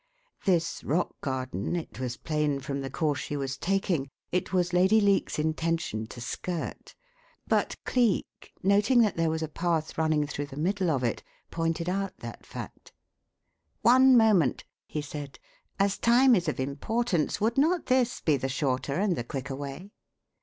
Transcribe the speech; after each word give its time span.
This 0.45 0.83
rock 0.83 1.21
garden, 1.21 1.75
it 1.75 1.99
was 1.99 2.17
plain 2.17 2.59
from 2.59 2.81
the 2.81 2.89
course 2.89 3.19
she 3.19 3.37
was 3.37 3.55
taking, 3.55 4.09
it 4.31 4.51
was 4.51 4.73
Lady 4.73 4.99
Leake's 4.99 5.37
intention 5.37 6.07
to 6.07 6.19
skirt, 6.19 6.95
but 7.45 7.75
Cleek, 7.85 8.51
noting 8.63 9.01
that 9.01 9.15
there 9.15 9.29
was 9.29 9.43
a 9.43 9.47
path 9.47 9.99
running 9.99 10.25
through 10.25 10.47
the 10.47 10.57
middle 10.57 10.89
of 10.89 11.03
it, 11.03 11.21
pointed 11.51 11.87
out 11.87 12.17
that 12.17 12.47
fact. 12.47 12.91
"One 13.83 14.17
moment!" 14.17 14.63
he 14.87 15.03
said. 15.03 15.37
"As 15.79 15.99
time 15.99 16.33
is 16.33 16.47
of 16.47 16.59
importance, 16.59 17.39
would 17.39 17.59
not 17.59 17.85
this 17.85 18.21
be 18.21 18.37
the 18.37 18.49
shorter 18.49 18.95
and 18.95 19.15
the 19.15 19.23
quicker 19.23 19.55
way?" 19.55 19.91